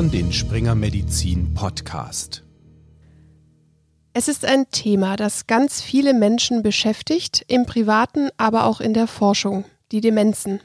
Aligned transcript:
hören 0.00 0.10
den 0.10 0.32
Springer 0.32 0.74
Medizin 0.74 1.52
Podcast. 1.52 2.42
Es 4.14 4.28
ist 4.28 4.46
ein 4.46 4.64
Thema, 4.70 5.16
das 5.16 5.46
ganz 5.46 5.82
viele 5.82 6.14
Menschen 6.14 6.62
beschäftigt, 6.62 7.44
im 7.48 7.66
privaten, 7.66 8.30
aber 8.38 8.64
auch 8.64 8.80
in 8.80 8.94
der 8.94 9.06
Forschung, 9.06 9.66
die 9.92 10.00
Demenzen. 10.00 10.60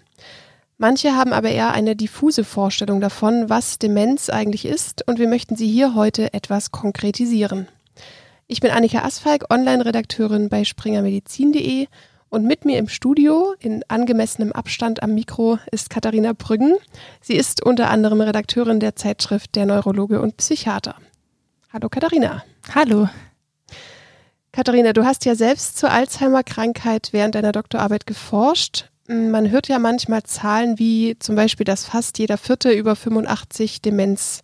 Manche 0.77 1.17
haben 1.17 1.33
aber 1.33 1.49
eher 1.49 1.73
eine 1.73 1.97
diffuse 1.97 2.45
Vorstellung 2.45 3.01
davon, 3.01 3.49
was 3.49 3.77
Demenz 3.77 4.29
eigentlich 4.29 4.63
ist, 4.63 5.05
und 5.05 5.19
wir 5.19 5.27
möchten 5.27 5.57
sie 5.57 5.67
hier 5.67 5.95
heute 5.95 6.33
etwas 6.33 6.71
konkretisieren. 6.71 7.67
Ich 8.47 8.61
bin 8.61 8.71
Annika 8.71 9.03
Asfalk, 9.03 9.51
Online-Redakteurin 9.53 10.47
bei 10.47 10.63
springermedizin.de 10.63 11.87
und 12.35 12.43
mit 12.43 12.65
mir 12.65 12.77
im 12.77 12.89
Studio, 12.89 13.55
in 13.59 13.81
angemessenem 13.87 14.51
Abstand 14.51 15.01
am 15.01 15.13
Mikro, 15.13 15.57
ist 15.71 15.89
Katharina 15.89 16.33
Brüggen. 16.33 16.75
Sie 17.21 17.35
ist 17.35 17.65
unter 17.65 17.89
anderem 17.89 18.19
Redakteurin 18.19 18.81
der 18.81 18.97
Zeitschrift 18.97 19.55
Der 19.55 19.65
Neurologe 19.65 20.19
und 20.19 20.35
Psychiater. 20.35 20.95
Hallo 21.71 21.87
Katharina. 21.87 22.43
Hallo. 22.75 23.07
Katharina, 24.51 24.91
du 24.91 25.05
hast 25.05 25.23
ja 25.23 25.35
selbst 25.35 25.77
zur 25.77 25.91
Alzheimer-Krankheit 25.91 27.09
während 27.13 27.35
deiner 27.35 27.53
Doktorarbeit 27.53 28.05
geforscht. 28.05 28.89
Man 29.07 29.49
hört 29.49 29.69
ja 29.69 29.79
manchmal 29.79 30.23
Zahlen 30.23 30.77
wie 30.77 31.17
zum 31.19 31.37
Beispiel, 31.37 31.63
dass 31.63 31.85
fast 31.85 32.19
jeder 32.19 32.37
Vierte 32.37 32.71
über 32.71 32.97
85 32.97 33.81
Demenz 33.81 34.41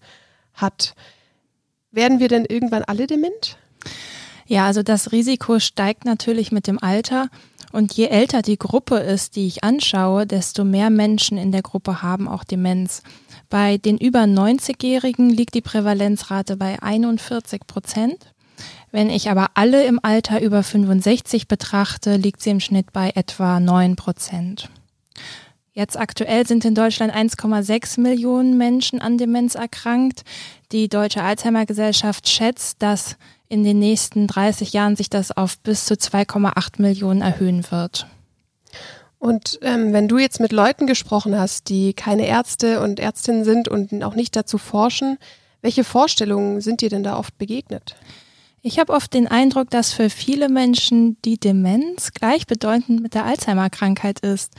hat. 0.54 0.94
Werden 1.92 2.22
wir 2.22 2.30
denn 2.30 2.46
irgendwann 2.46 2.86
alle 2.86 3.06
dement? 3.06 3.58
Ja, 4.52 4.66
also 4.66 4.84
das 4.84 5.14
Risiko 5.14 5.60
steigt 5.60 6.04
natürlich 6.04 6.52
mit 6.52 6.68
dem 6.68 6.82
Alter. 6.82 7.30
Und 7.72 7.94
je 7.94 8.08
älter 8.08 8.42
die 8.42 8.58
Gruppe 8.58 8.98
ist, 8.98 9.36
die 9.36 9.48
ich 9.48 9.64
anschaue, 9.64 10.28
desto 10.28 10.64
mehr 10.64 10.90
Menschen 10.90 11.38
in 11.38 11.52
der 11.52 11.62
Gruppe 11.62 12.02
haben 12.02 12.28
auch 12.28 12.44
Demenz. 12.44 13.02
Bei 13.50 13.78
den 13.78 13.98
über 13.98 14.22
90-Jährigen 14.22 15.30
liegt 15.30 15.56
die 15.56 15.62
Prävalenzrate 15.62 16.58
bei 16.58 16.82
41 16.82 17.68
Prozent. 17.68 18.34
Wenn 18.92 19.10
ich 19.10 19.30
aber 19.30 19.52
alle 19.54 19.86
im 19.86 20.00
Alter 20.04 20.42
über 20.42 20.64
65 20.64 21.48
betrachte, 21.48 22.18
liegt 22.18 22.42
sie 22.42 22.50
im 22.50 22.60
Schnitt 22.60 22.92
bei 22.92 23.12
etwa 23.16 23.60
9 23.60 23.96
Prozent. 23.96 24.70
Jetzt 25.74 25.98
aktuell 25.98 26.46
sind 26.46 26.66
in 26.66 26.76
Deutschland 26.76 27.14
1,6 27.14 28.02
Millionen 28.02 28.58
Menschen 28.58 29.02
an 29.02 29.18
Demenz 29.18 29.56
erkrankt. 29.56 30.24
Die 30.74 30.90
Deutsche 30.90 31.24
Alzheimer 31.24 31.66
Gesellschaft 31.66 32.28
schätzt, 32.28 32.82
dass 32.82 33.16
in 33.52 33.66
den 33.66 33.80
nächsten 33.80 34.28
30 34.28 34.72
Jahren 34.72 34.96
sich 34.96 35.10
das 35.10 35.36
auf 35.36 35.60
bis 35.60 35.86
zu 35.86 35.96
2,8 35.96 36.82
Millionen 36.82 37.22
erhöhen 37.22 37.70
wird. 37.70 38.08
Und 39.20 39.60
ähm, 39.62 39.92
wenn 39.92 40.08
du 40.08 40.18
jetzt 40.18 40.40
mit 40.40 40.54
Leuten 40.54 40.88
gesprochen 40.88 41.38
hast, 41.38 41.68
die 41.68 41.94
keine 41.94 42.26
Ärzte 42.26 42.80
und 42.80 42.98
Ärztinnen 42.98 43.44
sind 43.44 43.68
und 43.68 44.04
auch 44.04 44.16
nicht 44.16 44.38
dazu 44.38 44.58
forschen, 44.58 45.18
welche 45.62 45.84
Vorstellungen 45.84 46.62
sind 46.62 46.80
dir 46.80 46.90
denn 46.90 47.04
da 47.04 47.18
oft 47.18 47.38
begegnet? 47.38 47.96
Ich 48.62 48.80
habe 48.80 48.94
oft 48.94 49.14
den 49.14 49.28
Eindruck, 49.28 49.70
dass 49.70 49.92
für 49.92 50.10
viele 50.10 50.48
Menschen 50.48 51.18
die 51.26 51.38
Demenz 51.38 52.14
gleichbedeutend 52.14 53.02
mit 53.02 53.16
der 53.16 53.26
Alzheimer-Krankheit 53.26 54.22
ist. 54.22 54.54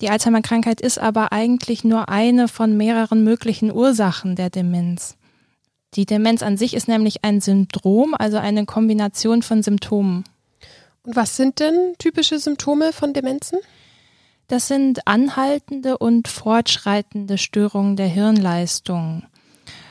Die 0.00 0.08
Alzheimer-Krankheit 0.08 0.80
ist 0.80 0.98
aber 0.98 1.32
eigentlich 1.32 1.84
nur 1.84 2.08
eine 2.08 2.48
von 2.48 2.78
mehreren 2.78 3.24
möglichen 3.24 3.70
Ursachen 3.70 4.36
der 4.36 4.48
Demenz. 4.48 5.16
Die 5.94 6.06
Demenz 6.06 6.42
an 6.42 6.56
sich 6.56 6.74
ist 6.74 6.88
nämlich 6.88 7.22
ein 7.22 7.40
Syndrom, 7.40 8.14
also 8.18 8.38
eine 8.38 8.64
Kombination 8.64 9.42
von 9.42 9.62
Symptomen. 9.62 10.24
Und 11.02 11.16
was 11.16 11.36
sind 11.36 11.60
denn 11.60 11.94
typische 11.98 12.38
Symptome 12.38 12.92
von 12.92 13.12
Demenzen? 13.12 13.58
Das 14.48 14.68
sind 14.68 15.06
anhaltende 15.06 15.98
und 15.98 16.28
fortschreitende 16.28 17.38
Störungen 17.38 17.96
der 17.96 18.06
Hirnleistung. 18.06 19.24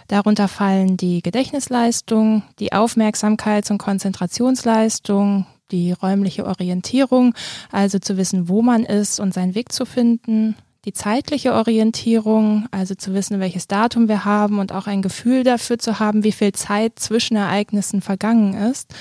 Darunter 0.07 0.47
fallen 0.47 0.97
die 0.97 1.21
Gedächtnisleistung, 1.21 2.43
die 2.59 2.73
Aufmerksamkeits- 2.73 3.71
und 3.71 3.77
Konzentrationsleistung, 3.77 5.45
die 5.71 5.93
räumliche 5.93 6.45
Orientierung, 6.45 7.33
also 7.71 7.99
zu 7.99 8.17
wissen, 8.17 8.49
wo 8.49 8.61
man 8.61 8.83
ist 8.83 9.19
und 9.19 9.33
seinen 9.33 9.55
Weg 9.55 9.71
zu 9.71 9.85
finden, 9.85 10.55
die 10.85 10.93
zeitliche 10.93 11.53
Orientierung, 11.53 12.67
also 12.71 12.95
zu 12.95 13.13
wissen, 13.13 13.39
welches 13.39 13.67
Datum 13.67 14.07
wir 14.07 14.25
haben 14.25 14.59
und 14.59 14.71
auch 14.71 14.87
ein 14.87 15.01
Gefühl 15.01 15.43
dafür 15.43 15.77
zu 15.77 15.99
haben, 15.99 16.23
wie 16.23 16.31
viel 16.31 16.53
Zeit 16.53 16.97
zwischen 16.97 17.37
Ereignissen 17.37 18.01
vergangen 18.01 18.53
ist, 18.53 18.93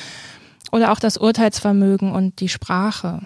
oder 0.72 0.92
auch 0.92 1.00
das 1.00 1.16
Urteilsvermögen 1.16 2.12
und 2.12 2.40
die 2.40 2.48
Sprache. 2.48 3.22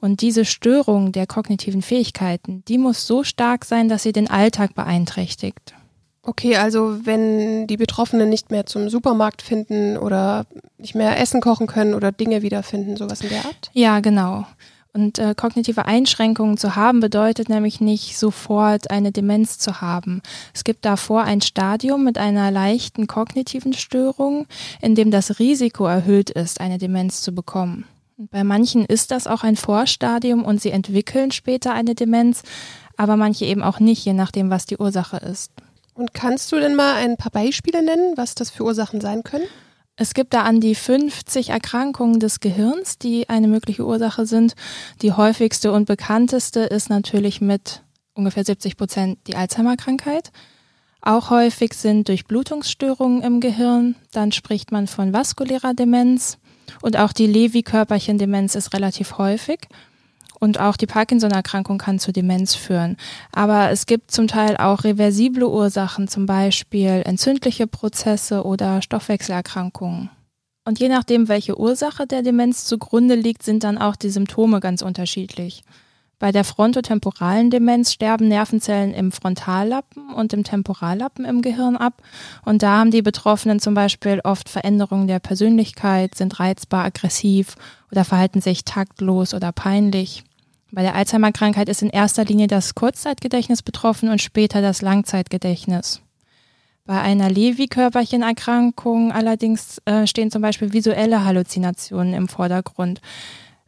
Und 0.00 0.22
diese 0.22 0.44
Störung 0.44 1.12
der 1.12 1.26
kognitiven 1.26 1.82
Fähigkeiten, 1.82 2.64
die 2.66 2.78
muss 2.78 3.06
so 3.06 3.22
stark 3.22 3.64
sein, 3.64 3.88
dass 3.88 4.02
sie 4.02 4.12
den 4.12 4.30
Alltag 4.30 4.74
beeinträchtigt. 4.74 5.74
Okay, 6.22 6.56
also 6.56 6.98
wenn 7.04 7.66
die 7.66 7.76
Betroffenen 7.76 8.28
nicht 8.28 8.50
mehr 8.50 8.66
zum 8.66 8.88
Supermarkt 8.88 9.42
finden 9.42 9.96
oder 9.96 10.44
nicht 10.76 10.94
mehr 10.94 11.18
Essen 11.18 11.40
kochen 11.40 11.66
können 11.66 11.94
oder 11.94 12.12
Dinge 12.12 12.42
wiederfinden, 12.42 12.96
sowas 12.96 13.22
in 13.22 13.30
der 13.30 13.44
Art? 13.44 13.70
Ja, 13.72 14.00
genau. 14.00 14.46
Und 14.92 15.20
äh, 15.20 15.34
kognitive 15.36 15.86
Einschränkungen 15.86 16.56
zu 16.56 16.74
haben 16.74 16.98
bedeutet 16.98 17.48
nämlich 17.48 17.80
nicht 17.80 18.18
sofort 18.18 18.90
eine 18.90 19.12
Demenz 19.12 19.58
zu 19.58 19.80
haben. 19.80 20.20
Es 20.52 20.64
gibt 20.64 20.84
davor 20.84 21.22
ein 21.22 21.40
Stadium 21.40 22.02
mit 22.02 22.18
einer 22.18 22.50
leichten 22.50 23.06
kognitiven 23.06 23.72
Störung, 23.72 24.46
in 24.80 24.96
dem 24.96 25.12
das 25.12 25.38
Risiko 25.38 25.86
erhöht 25.86 26.30
ist, 26.30 26.60
eine 26.60 26.78
Demenz 26.78 27.22
zu 27.22 27.32
bekommen. 27.32 27.84
Und 28.16 28.32
bei 28.32 28.42
manchen 28.42 28.84
ist 28.84 29.12
das 29.12 29.28
auch 29.28 29.44
ein 29.44 29.56
Vorstadium 29.56 30.44
und 30.44 30.60
sie 30.60 30.72
entwickeln 30.72 31.30
später 31.30 31.72
eine 31.72 31.94
Demenz, 31.94 32.42
aber 32.96 33.16
manche 33.16 33.44
eben 33.44 33.62
auch 33.62 33.78
nicht, 33.78 34.04
je 34.04 34.12
nachdem, 34.12 34.50
was 34.50 34.66
die 34.66 34.76
Ursache 34.76 35.18
ist. 35.18 35.52
Und 35.94 36.14
kannst 36.14 36.50
du 36.50 36.56
denn 36.58 36.74
mal 36.74 36.96
ein 36.96 37.16
paar 37.16 37.30
Beispiele 37.30 37.82
nennen, 37.82 38.14
was 38.16 38.34
das 38.34 38.50
für 38.50 38.64
Ursachen 38.64 39.00
sein 39.00 39.22
können? 39.22 39.46
Es 40.00 40.14
gibt 40.14 40.32
da 40.32 40.44
an 40.44 40.60
die 40.62 40.74
50 40.74 41.50
Erkrankungen 41.50 42.20
des 42.20 42.40
Gehirns, 42.40 42.96
die 42.96 43.28
eine 43.28 43.48
mögliche 43.48 43.84
Ursache 43.84 44.24
sind. 44.24 44.54
Die 45.02 45.12
häufigste 45.12 45.72
und 45.72 45.84
bekannteste 45.84 46.60
ist 46.60 46.88
natürlich 46.88 47.42
mit 47.42 47.82
ungefähr 48.14 48.42
70 48.42 48.78
Prozent 48.78 49.18
die 49.26 49.36
Alzheimer-Krankheit. 49.36 50.32
Auch 51.02 51.28
häufig 51.28 51.74
sind 51.74 52.08
Durchblutungsstörungen 52.08 53.20
im 53.20 53.40
Gehirn. 53.40 53.94
Dann 54.10 54.32
spricht 54.32 54.72
man 54.72 54.86
von 54.86 55.12
vaskulärer 55.12 55.74
Demenz. 55.74 56.38
Und 56.80 56.96
auch 56.96 57.12
die 57.12 57.26
Lewy-Körperchen-Demenz 57.26 58.54
ist 58.54 58.72
relativ 58.72 59.18
häufig. 59.18 59.68
Und 60.40 60.58
auch 60.58 60.76
die 60.78 60.86
Parkinson-Erkrankung 60.86 61.78
kann 61.78 61.98
zu 61.98 62.12
Demenz 62.12 62.54
führen. 62.54 62.96
Aber 63.30 63.70
es 63.70 63.84
gibt 63.84 64.10
zum 64.10 64.26
Teil 64.26 64.56
auch 64.56 64.84
reversible 64.84 65.46
Ursachen, 65.46 66.08
zum 66.08 66.24
Beispiel 66.24 67.02
entzündliche 67.04 67.66
Prozesse 67.66 68.44
oder 68.44 68.80
Stoffwechselerkrankungen. 68.80 70.10
Und 70.64 70.80
je 70.80 70.88
nachdem, 70.88 71.28
welche 71.28 71.58
Ursache 71.58 72.06
der 72.06 72.22
Demenz 72.22 72.64
zugrunde 72.64 73.14
liegt, 73.14 73.42
sind 73.42 73.64
dann 73.64 73.76
auch 73.76 73.96
die 73.96 74.10
Symptome 74.10 74.60
ganz 74.60 74.82
unterschiedlich. 74.82 75.62
Bei 76.20 76.32
der 76.32 76.44
frontotemporalen 76.44 77.48
Demenz 77.50 77.92
sterben 77.92 78.28
Nervenzellen 78.28 78.92
im 78.92 79.10
Frontallappen 79.10 80.12
und 80.12 80.34
im 80.34 80.44
Temporallappen 80.44 81.24
im 81.24 81.40
Gehirn 81.40 81.78
ab. 81.78 82.02
Und 82.44 82.62
da 82.62 82.78
haben 82.78 82.90
die 82.90 83.00
Betroffenen 83.00 83.58
zum 83.58 83.72
Beispiel 83.72 84.20
oft 84.22 84.50
Veränderungen 84.50 85.06
der 85.06 85.18
Persönlichkeit, 85.18 86.14
sind 86.14 86.38
reizbar, 86.38 86.84
aggressiv 86.84 87.56
oder 87.90 88.04
verhalten 88.04 88.42
sich 88.42 88.66
taktlos 88.66 89.32
oder 89.32 89.50
peinlich. 89.50 90.24
Bei 90.72 90.82
der 90.82 90.94
Alzheimer-Krankheit 90.94 91.68
ist 91.68 91.82
in 91.82 91.90
erster 91.90 92.24
Linie 92.24 92.46
das 92.46 92.74
Kurzzeitgedächtnis 92.74 93.62
betroffen 93.62 94.08
und 94.08 94.22
später 94.22 94.62
das 94.62 94.82
Langzeitgedächtnis. 94.82 96.00
Bei 96.86 97.00
einer 97.00 97.28
Lewy-Körperchenerkrankung 97.28 99.12
allerdings 99.12 99.78
äh, 99.84 100.06
stehen 100.06 100.30
zum 100.30 100.42
Beispiel 100.42 100.72
visuelle 100.72 101.24
Halluzinationen 101.24 102.14
im 102.14 102.28
Vordergrund. 102.28 103.00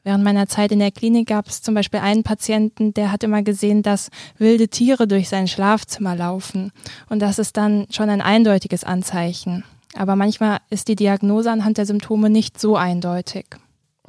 Während 0.04 0.24
meiner 0.24 0.48
Zeit 0.48 0.72
in 0.72 0.80
der 0.80 0.90
Klinik 0.90 1.28
gab 1.28 1.46
es 1.46 1.62
zum 1.62 1.74
Beispiel 1.74 2.00
einen 2.00 2.24
Patienten, 2.24 2.92
der 2.94 3.12
hat 3.12 3.22
immer 3.22 3.42
gesehen, 3.42 3.82
dass 3.82 4.10
wilde 4.38 4.68
Tiere 4.68 5.06
durch 5.06 5.28
sein 5.28 5.46
Schlafzimmer 5.46 6.16
laufen. 6.16 6.72
Und 7.08 7.20
das 7.20 7.38
ist 7.38 7.56
dann 7.56 7.86
schon 7.90 8.10
ein 8.10 8.20
eindeutiges 8.20 8.82
Anzeichen. 8.82 9.64
Aber 9.94 10.16
manchmal 10.16 10.58
ist 10.70 10.88
die 10.88 10.96
Diagnose 10.96 11.50
anhand 11.50 11.78
der 11.78 11.86
Symptome 11.86 12.30
nicht 12.30 12.60
so 12.60 12.76
eindeutig. 12.76 13.46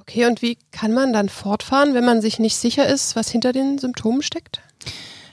Okay, 0.04 0.26
und 0.26 0.42
wie 0.42 0.58
kann 0.72 0.92
man 0.92 1.14
dann 1.14 1.30
fortfahren, 1.30 1.94
wenn 1.94 2.04
man 2.04 2.22
sich 2.22 2.38
nicht 2.38 2.58
sicher 2.58 2.86
ist, 2.86 3.16
was 3.16 3.30
hinter 3.30 3.54
den 3.54 3.78
Symptomen 3.78 4.22
steckt? 4.22 4.62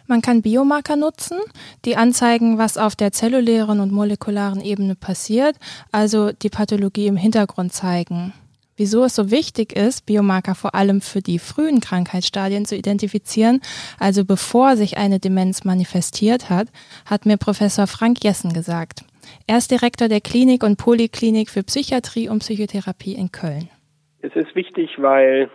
Man 0.07 0.23
kann 0.23 0.43
Biomarker 0.43 0.95
nutzen, 0.95 1.39
die 1.85 1.97
anzeigen, 1.97 2.57
was 2.57 2.79
auf 2.79 2.95
der 2.95 3.11
zellulären 3.11 3.81
und 3.81 3.91
molekularen 3.91 4.61
Ebene 4.61 4.95
passiert, 4.95 5.57
also 5.91 6.31
die 6.31 6.51
Pathologie 6.51 7.09
im 7.09 7.17
Hintergrund 7.17 7.73
zeigen. 7.73 8.33
Wieso 8.77 9.03
es 9.03 9.17
so 9.17 9.33
wichtig 9.33 9.73
ist, 9.73 10.07
Biomarker 10.07 10.55
vor 10.55 10.77
allem 10.77 11.01
für 11.01 11.21
die 11.21 11.41
frühen 11.41 11.81
Krankheitsstadien 11.81 12.65
zu 12.65 12.77
identifizieren, 12.77 13.61
also 13.99 14.25
bevor 14.25 14.77
sich 14.77 14.99
eine 14.99 15.19
Demenz 15.19 15.65
manifestiert 15.65 16.49
hat, 16.49 16.69
hat 17.07 17.27
mir 17.27 17.39
Professor 17.39 17.89
Frank 17.89 18.23
Jessen 18.23 18.53
gesagt. 18.53 19.03
Er 19.49 19.59
ist 19.59 19.73
Direktor 19.73 20.07
der 20.07 20.21
Klinik 20.21 20.63
und 20.63 20.77
Poliklinik 20.77 21.51
für 21.51 21.65
Psychiatrie 21.65 22.29
und 22.29 22.39
Psychotherapie 22.39 23.15
in 23.15 23.33
Köln. 23.33 23.69
Es 24.23 24.37
ist 24.37 24.55
wichtig, 24.55 25.01
weil 25.01 25.49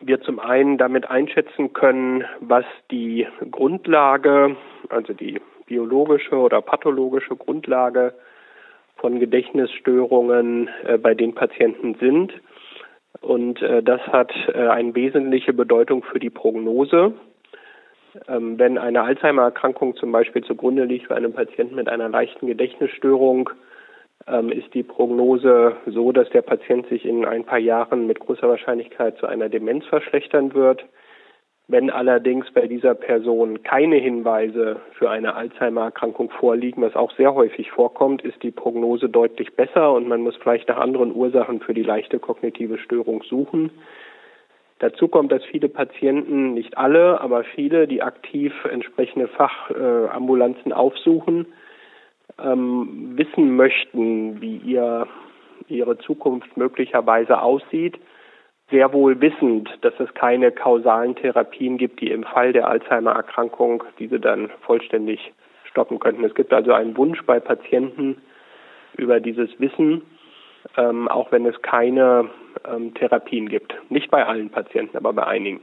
wir 0.00 0.20
zum 0.22 0.38
einen 0.38 0.78
damit 0.78 1.10
einschätzen 1.10 1.72
können, 1.72 2.24
was 2.40 2.64
die 2.90 3.26
Grundlage, 3.50 4.56
also 4.88 5.12
die 5.12 5.40
biologische 5.66 6.36
oder 6.36 6.62
pathologische 6.62 7.36
Grundlage 7.36 8.14
von 8.96 9.20
Gedächtnisstörungen 9.20 10.68
äh, 10.84 10.98
bei 10.98 11.14
den 11.14 11.34
Patienten 11.34 11.94
sind. 12.00 12.32
Und 13.20 13.60
äh, 13.62 13.82
das 13.82 14.00
hat 14.08 14.32
äh, 14.48 14.68
eine 14.68 14.94
wesentliche 14.94 15.52
Bedeutung 15.52 16.02
für 16.02 16.18
die 16.18 16.30
Prognose. 16.30 17.12
Ähm, 18.28 18.58
wenn 18.58 18.78
eine 18.78 19.02
Alzheimer-Erkrankung 19.02 19.94
zum 19.96 20.10
Beispiel 20.10 20.42
zugrunde 20.42 20.84
liegt 20.84 21.06
für 21.06 21.14
einen 21.14 21.34
Patienten 21.34 21.74
mit 21.74 21.88
einer 21.88 22.08
leichten 22.08 22.46
Gedächtnisstörung, 22.46 23.50
ist 24.50 24.74
die 24.74 24.82
Prognose 24.82 25.76
so, 25.86 26.12
dass 26.12 26.28
der 26.30 26.42
Patient 26.42 26.86
sich 26.88 27.06
in 27.06 27.24
ein 27.24 27.44
paar 27.44 27.58
Jahren 27.58 28.06
mit 28.06 28.20
großer 28.20 28.48
Wahrscheinlichkeit 28.48 29.16
zu 29.18 29.26
einer 29.26 29.48
Demenz 29.48 29.86
verschlechtern 29.86 30.54
wird. 30.54 30.84
Wenn 31.70 31.90
allerdings 31.90 32.50
bei 32.52 32.66
dieser 32.66 32.94
Person 32.94 33.62
keine 33.62 33.96
Hinweise 33.96 34.80
für 34.92 35.10
eine 35.10 35.34
Alzheimer-Erkrankung 35.34 36.30
vorliegen, 36.30 36.80
was 36.80 36.96
auch 36.96 37.12
sehr 37.12 37.34
häufig 37.34 37.70
vorkommt, 37.70 38.22
ist 38.22 38.42
die 38.42 38.50
Prognose 38.50 39.10
deutlich 39.10 39.54
besser 39.54 39.92
und 39.92 40.08
man 40.08 40.22
muss 40.22 40.36
vielleicht 40.36 40.68
nach 40.68 40.78
anderen 40.78 41.14
Ursachen 41.14 41.60
für 41.60 41.74
die 41.74 41.82
leichte 41.82 42.18
kognitive 42.18 42.78
Störung 42.78 43.22
suchen. 43.22 43.70
Dazu 44.78 45.08
kommt, 45.08 45.30
dass 45.30 45.44
viele 45.44 45.68
Patienten, 45.68 46.54
nicht 46.54 46.78
alle, 46.78 47.20
aber 47.20 47.44
viele, 47.44 47.86
die 47.86 48.02
aktiv 48.02 48.54
entsprechende 48.70 49.28
Fachambulanzen 49.28 50.72
aufsuchen, 50.72 51.46
ähm, 52.42 53.12
wissen 53.16 53.56
möchten, 53.56 54.40
wie 54.40 54.56
ihr, 54.56 55.06
ihre 55.68 55.98
Zukunft 55.98 56.56
möglicherweise 56.56 57.40
aussieht 57.40 57.98
sehr 58.70 58.92
wohl 58.92 59.20
wissend, 59.20 59.70
dass 59.80 59.94
es 59.98 60.12
keine 60.14 60.52
kausalen 60.52 61.14
Therapien 61.16 61.78
gibt, 61.78 62.00
die 62.00 62.10
im 62.10 62.24
Fall 62.24 62.52
der 62.52 62.68
Alzheimer-Erkrankung 62.68 63.82
diese 63.98 64.20
dann 64.20 64.50
vollständig 64.60 65.32
stoppen 65.64 65.98
könnten. 65.98 66.24
Es 66.24 66.34
gibt 66.34 66.52
also 66.52 66.72
einen 66.72 66.96
Wunsch 66.96 67.22
bei 67.24 67.40
Patienten 67.40 68.20
über 68.96 69.20
dieses 69.20 69.48
Wissen, 69.58 70.02
ähm, 70.76 71.08
auch 71.08 71.32
wenn 71.32 71.46
es 71.46 71.60
keine 71.62 72.28
ähm, 72.68 72.92
Therapien 72.94 73.48
gibt. 73.48 73.74
Nicht 73.90 74.10
bei 74.10 74.26
allen 74.26 74.50
Patienten, 74.50 74.96
aber 74.96 75.12
bei 75.12 75.26
einigen. 75.26 75.60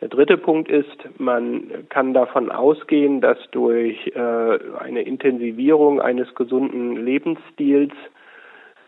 Der 0.00 0.08
dritte 0.08 0.36
Punkt 0.36 0.70
ist, 0.70 1.08
man 1.18 1.88
kann 1.88 2.12
davon 2.12 2.50
ausgehen, 2.50 3.22
dass 3.22 3.38
durch 3.50 4.06
äh, 4.14 4.58
eine 4.78 5.02
Intensivierung 5.02 6.00
eines 6.00 6.34
gesunden 6.34 6.96
Lebensstils 6.96 7.94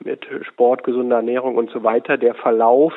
mit 0.00 0.26
Sport, 0.42 0.84
gesunder 0.84 1.16
Ernährung 1.16 1.56
und 1.56 1.70
so 1.70 1.82
weiter 1.82 2.18
der 2.18 2.34
Verlauf 2.34 2.92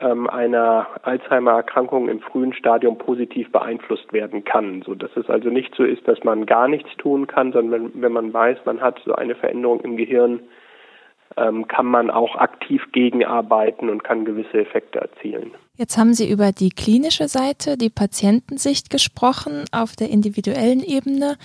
ähm, 0.00 0.28
einer 0.28 0.86
Alzheimer-Erkrankung 1.02 2.08
im 2.08 2.20
frühen 2.20 2.52
Stadium 2.54 2.98
positiv 2.98 3.50
beeinflusst 3.52 4.12
werden 4.12 4.44
kann, 4.44 4.82
so 4.82 4.94
dass 4.94 5.16
es 5.16 5.30
also 5.30 5.48
nicht 5.48 5.74
so 5.74 5.84
ist, 5.84 6.06
dass 6.08 6.24
man 6.24 6.46
gar 6.46 6.66
nichts 6.66 6.90
tun 6.96 7.26
kann, 7.26 7.52
sondern 7.52 7.92
wenn, 7.94 8.12
man 8.12 8.32
weiß, 8.32 8.58
man 8.64 8.80
hat 8.80 9.00
so 9.04 9.14
eine 9.14 9.34
Veränderung 9.34 9.80
im 9.80 9.96
Gehirn, 9.96 10.40
kann 11.34 11.86
man 11.86 12.10
auch 12.10 12.36
aktiv 12.36 12.82
gegenarbeiten 12.92 13.88
und 13.88 14.04
kann 14.04 14.24
gewisse 14.24 14.58
Effekte 14.60 15.00
erzielen. 15.00 15.52
Jetzt 15.76 15.96
haben 15.96 16.14
Sie 16.14 16.30
über 16.30 16.52
die 16.52 16.70
klinische 16.70 17.28
Seite, 17.28 17.76
die 17.76 17.90
Patientensicht 17.90 18.90
gesprochen, 18.90 19.64
auf 19.72 19.96
der 19.96 20.10
individuellen 20.10 20.82
Ebene. 20.84 21.36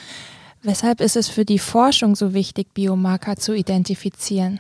Weshalb 0.64 1.00
ist 1.02 1.16
es 1.16 1.30
für 1.30 1.46
die 1.46 1.60
Forschung 1.60 2.16
so 2.16 2.34
wichtig, 2.34 2.74
Biomarker 2.74 3.36
zu 3.36 3.54
identifizieren? 3.54 4.60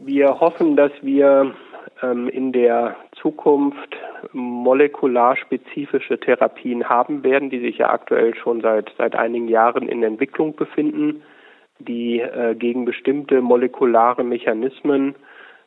Wir 0.00 0.40
hoffen, 0.40 0.76
dass 0.76 0.92
wir 1.02 1.54
ähm, 2.02 2.28
in 2.28 2.52
der 2.52 2.96
Zukunft 3.20 3.96
molekularspezifische 4.32 6.18
Therapien 6.20 6.88
haben 6.88 7.22
werden, 7.22 7.50
die 7.50 7.60
sich 7.60 7.78
ja 7.78 7.90
aktuell 7.90 8.34
schon 8.34 8.60
seit, 8.60 8.92
seit 8.98 9.14
einigen 9.14 9.48
Jahren 9.48 9.88
in 9.88 10.02
Entwicklung 10.02 10.54
befinden, 10.56 11.22
die 11.78 12.20
äh, 12.20 12.54
gegen 12.54 12.84
bestimmte 12.84 13.40
molekulare 13.40 14.24
Mechanismen, 14.24 15.14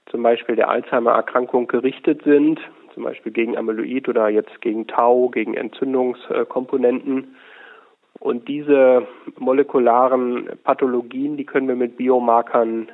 zum 0.10 0.24
Beispiel 0.24 0.56
der 0.56 0.70
Alzheimer-Erkrankung, 0.70 1.68
gerichtet 1.68 2.24
sind, 2.24 2.60
zum 2.94 3.04
Beispiel 3.04 3.32
gegen 3.32 3.58
Amyloid 3.58 4.10
oder 4.10 4.30
jetzt 4.30 4.62
gegen 4.62 4.88
Tau, 4.88 5.30
gegen 5.30 5.54
Entzündungskomponenten. 5.54 7.36
Und 8.20 8.48
diese 8.48 9.08
molekularen 9.38 10.50
Pathologien, 10.64 11.38
die 11.38 11.46
können 11.46 11.68
wir 11.68 11.76
mit 11.76 11.96
Biomarkern 11.96 12.90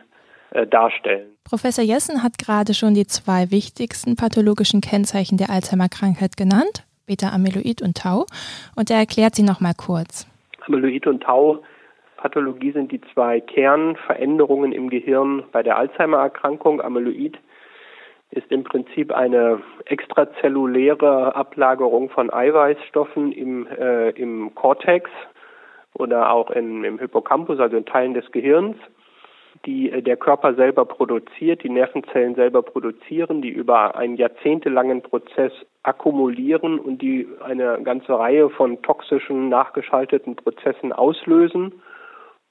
äh, 0.52 0.68
darstellen. 0.68 1.32
Professor 1.44 1.84
Jessen 1.84 2.22
hat 2.22 2.38
gerade 2.38 2.74
schon 2.74 2.94
die 2.94 3.08
zwei 3.08 3.50
wichtigsten 3.50 4.16
pathologischen 4.16 4.82
Kennzeichen 4.82 5.38
der 5.38 5.50
Alzheimer-Krankheit 5.50 6.38
genannt, 6.38 6.86
Beta-Amyloid 7.08 7.82
und 7.82 7.98
Tau, 7.98 8.26
und 8.76 8.92
er 8.92 8.98
erklärt 8.98 9.36
sie 9.36 9.44
noch 9.44 9.62
mal 9.62 9.74
kurz. 9.74 10.28
Amyloid 10.68 11.08
und 11.08 11.24
Tau 11.24 11.64
Pathologie 12.26 12.72
sind 12.72 12.92
die 12.92 13.02
zwei 13.14 13.40
Kernveränderungen 13.40 14.72
im 14.72 14.90
Gehirn 14.90 15.44
bei 15.52 15.62
der 15.62 15.78
Alzheimer-Erkrankung. 15.78 16.82
Amyloid 16.82 17.38
ist 18.32 18.52
im 18.52 18.64
Prinzip 18.64 19.12
eine 19.12 19.62
extrazelluläre 19.86 21.36
Ablagerung 21.36 22.10
von 22.10 22.34
Eiweißstoffen 22.34 23.32
im, 23.32 23.68
äh, 23.68 24.10
im 24.10 24.56
Cortex 24.56 25.12
oder 25.94 26.32
auch 26.32 26.50
in, 26.50 26.84
im 26.84 26.98
Hippocampus, 26.98 27.60
also 27.60 27.78
in 27.78 27.86
Teilen 27.86 28.16
des 28.16 28.32
Gehirns 28.32 28.76
die 29.68 29.92
äh, 29.92 30.02
der 30.02 30.18
Körper 30.18 30.56
selber 30.56 30.86
produziert, 30.86 31.62
die 31.62 31.70
Nervenzellen 31.70 32.34
selber 32.34 32.64
produzieren, 32.64 33.44
die 33.44 33.50
über 33.50 33.96
einen 33.96 34.16
jahrzehntelangen 34.16 35.04
Prozess 35.04 35.52
akkumulieren 35.84 36.80
und 36.80 37.04
die 37.04 37.28
eine 37.44 37.80
ganze 37.84 38.18
Reihe 38.18 38.50
von 38.50 38.82
toxischen 38.82 39.50
nachgeschalteten 39.50 40.36
Prozessen 40.36 40.92
auslösen. 40.92 41.72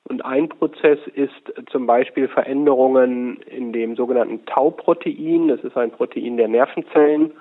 Und 0.06 0.24
ein 0.24 0.48
Prozess 0.50 0.98
ist 1.14 1.52
zum 1.70 1.86
Beispiel 1.86 2.28
Veränderungen 2.28 3.38
in 3.42 3.72
dem 3.72 3.96
sogenannten 3.96 4.44
Tau-Protein. 4.44 5.48
Das 5.48 5.60
ist 5.64 5.76
ein 5.76 5.90
Protein 5.90 6.36
der 6.36 6.48
Nervenzellen. 6.48 7.32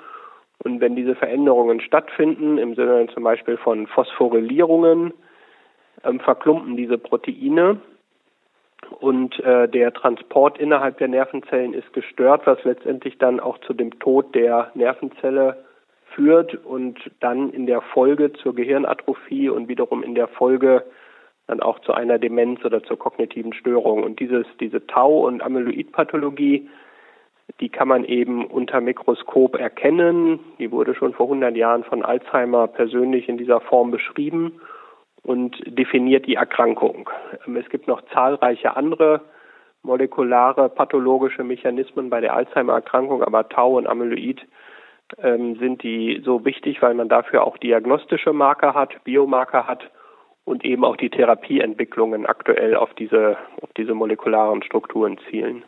Und 0.63 0.79
wenn 0.79 0.95
diese 0.95 1.15
Veränderungen 1.15 1.81
stattfinden, 1.81 2.57
im 2.57 2.75
Sinne 2.75 3.07
zum 3.13 3.23
Beispiel 3.23 3.57
von 3.57 3.85
Phosphorylierungen, 3.87 5.13
ähm, 6.05 6.19
verklumpen 6.21 6.77
diese 6.77 6.97
Proteine 6.97 7.81
und 8.99 9.39
äh, 9.39 9.67
der 9.67 9.93
Transport 9.93 10.57
innerhalb 10.57 10.97
der 10.97 11.07
Nervenzellen 11.07 11.73
ist 11.73 11.91
gestört, 11.93 12.45
was 12.45 12.63
letztendlich 12.63 13.17
dann 13.17 13.39
auch 13.39 13.57
zu 13.59 13.73
dem 13.73 13.99
Tod 13.99 14.33
der 14.35 14.71
Nervenzelle 14.73 15.63
führt 16.15 16.53
und 16.65 16.99
dann 17.19 17.51
in 17.51 17.65
der 17.65 17.81
Folge 17.81 18.33
zur 18.33 18.55
Gehirnatrophie 18.55 19.49
und 19.49 19.67
wiederum 19.67 20.03
in 20.03 20.15
der 20.15 20.27
Folge 20.27 20.83
dann 21.47 21.61
auch 21.61 21.79
zu 21.79 21.93
einer 21.93 22.19
Demenz 22.19 22.63
oder 22.63 22.83
zur 22.83 22.97
kognitiven 22.97 23.53
Störung. 23.53 24.03
Und 24.03 24.19
dieses, 24.19 24.45
diese 24.59 24.85
Tau- 24.87 25.25
und 25.25 25.41
Amyloidpathologie, 25.41 26.69
die 27.59 27.69
kann 27.69 27.87
man 27.87 28.05
eben 28.05 28.45
unter 28.45 28.81
Mikroskop 28.81 29.59
erkennen. 29.59 30.39
Die 30.59 30.71
wurde 30.71 30.95
schon 30.95 31.13
vor 31.13 31.27
100 31.27 31.55
Jahren 31.55 31.83
von 31.83 32.03
Alzheimer 32.03 32.67
persönlich 32.67 33.27
in 33.27 33.37
dieser 33.37 33.59
Form 33.59 33.91
beschrieben 33.91 34.59
und 35.23 35.57
definiert 35.65 36.25
die 36.25 36.35
Erkrankung. 36.35 37.09
Ähm, 37.45 37.57
es 37.57 37.69
gibt 37.69 37.87
noch 37.87 38.01
zahlreiche 38.13 38.75
andere 38.75 39.21
molekulare 39.83 40.69
pathologische 40.69 41.43
Mechanismen 41.43 42.09
bei 42.09 42.21
der 42.21 42.33
Alzheimer-Erkrankung, 42.33 43.21
aber 43.21 43.49
Tau 43.49 43.77
und 43.77 43.85
Amyloid 43.85 44.41
ähm, 45.21 45.57
sind 45.57 45.83
die 45.83 46.21
so 46.23 46.45
wichtig, 46.45 46.81
weil 46.81 46.93
man 46.93 47.09
dafür 47.09 47.43
auch 47.43 47.57
diagnostische 47.57 48.31
Marker 48.31 48.73
hat, 48.73 49.03
Biomarker 49.03 49.67
hat 49.67 49.91
und 50.45 50.65
eben 50.65 50.83
auch 50.83 50.97
die 50.97 51.09
Therapieentwicklungen 51.09 52.25
aktuell 52.25 52.75
auf 52.75 52.93
diese, 52.93 53.37
auf 53.61 53.69
diese 53.77 53.93
molekularen 53.93 54.63
Strukturen 54.63 55.17
zielen. 55.29 55.63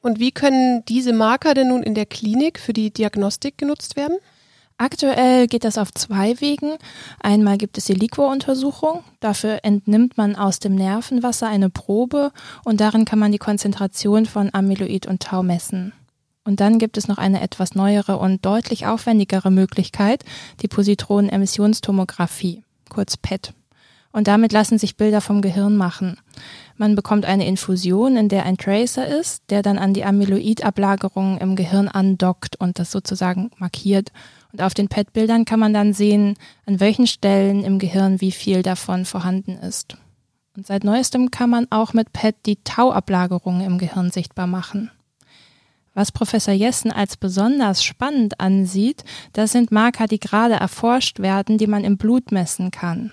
Und 0.00 0.20
wie 0.20 0.30
können 0.30 0.84
diese 0.88 1.12
Marker 1.12 1.54
denn 1.54 1.68
nun 1.68 1.82
in 1.82 1.94
der 1.94 2.06
Klinik 2.06 2.58
für 2.58 2.72
die 2.72 2.92
Diagnostik 2.92 3.58
genutzt 3.58 3.96
werden? 3.96 4.18
Aktuell 4.78 5.46
geht 5.46 5.64
das 5.64 5.78
auf 5.78 5.90
zwei 5.92 6.38
Wegen. 6.40 6.76
Einmal 7.22 7.56
gibt 7.56 7.78
es 7.78 7.86
die 7.86 7.94
Liquor-Untersuchung. 7.94 9.02
Dafür 9.20 9.60
entnimmt 9.62 10.18
man 10.18 10.36
aus 10.36 10.58
dem 10.58 10.74
Nervenwasser 10.74 11.48
eine 11.48 11.70
Probe 11.70 12.30
und 12.64 12.80
darin 12.80 13.06
kann 13.06 13.18
man 13.18 13.32
die 13.32 13.38
Konzentration 13.38 14.26
von 14.26 14.50
Amyloid 14.52 15.06
und 15.06 15.22
Tau 15.22 15.42
messen. 15.42 15.92
Und 16.44 16.60
dann 16.60 16.78
gibt 16.78 16.98
es 16.98 17.08
noch 17.08 17.18
eine 17.18 17.40
etwas 17.40 17.74
neuere 17.74 18.18
und 18.18 18.44
deutlich 18.44 18.86
aufwendigere 18.86 19.50
Möglichkeit, 19.50 20.24
die 20.62 20.68
Positronenemissionstomographie, 20.68 22.62
kurz 22.90 23.16
PET. 23.16 23.54
Und 24.16 24.28
damit 24.28 24.52
lassen 24.52 24.78
sich 24.78 24.96
Bilder 24.96 25.20
vom 25.20 25.42
Gehirn 25.42 25.76
machen. 25.76 26.16
Man 26.78 26.94
bekommt 26.94 27.26
eine 27.26 27.46
Infusion, 27.46 28.16
in 28.16 28.30
der 28.30 28.46
ein 28.46 28.56
Tracer 28.56 29.06
ist, 29.06 29.42
der 29.50 29.60
dann 29.60 29.76
an 29.76 29.92
die 29.92 30.06
Amyloid-Ablagerungen 30.06 31.36
im 31.36 31.54
Gehirn 31.54 31.86
andockt 31.86 32.56
und 32.56 32.78
das 32.78 32.90
sozusagen 32.90 33.50
markiert 33.58 34.12
und 34.52 34.62
auf 34.62 34.72
den 34.72 34.88
PET-Bildern 34.88 35.44
kann 35.44 35.60
man 35.60 35.74
dann 35.74 35.92
sehen, 35.92 36.38
an 36.64 36.80
welchen 36.80 37.06
Stellen 37.06 37.62
im 37.62 37.78
Gehirn 37.78 38.22
wie 38.22 38.32
viel 38.32 38.62
davon 38.62 39.04
vorhanden 39.04 39.58
ist. 39.58 39.98
Und 40.56 40.66
seit 40.66 40.82
neuestem 40.82 41.30
kann 41.30 41.50
man 41.50 41.66
auch 41.68 41.92
mit 41.92 42.14
PET 42.14 42.36
die 42.46 42.56
Tauablagerungen 42.64 43.66
im 43.66 43.76
Gehirn 43.76 44.10
sichtbar 44.10 44.46
machen. 44.46 44.90
Was 45.92 46.10
Professor 46.10 46.54
Jessen 46.54 46.90
als 46.90 47.18
besonders 47.18 47.84
spannend 47.84 48.40
ansieht, 48.40 49.04
das 49.34 49.52
sind 49.52 49.72
Marker, 49.72 50.06
die 50.06 50.20
gerade 50.20 50.54
erforscht 50.54 51.18
werden, 51.18 51.58
die 51.58 51.66
man 51.66 51.84
im 51.84 51.98
Blut 51.98 52.32
messen 52.32 52.70
kann. 52.70 53.12